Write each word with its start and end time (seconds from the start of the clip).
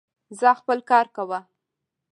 ځاا 0.39 0.51
خپل 0.59 0.79
کار 0.91 1.05
کوه 1.15 1.39